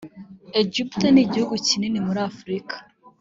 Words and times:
egiputa 0.61 1.07
n’ 1.11 1.17
igihugu 1.23 1.53
kinini 1.67 1.97
muri 2.07 2.19
afurika 2.29 2.75